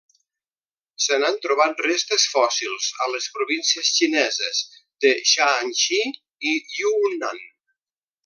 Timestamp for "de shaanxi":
5.07-6.01